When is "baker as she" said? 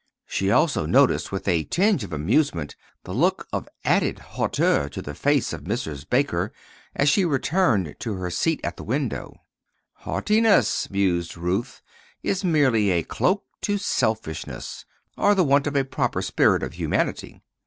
6.09-7.23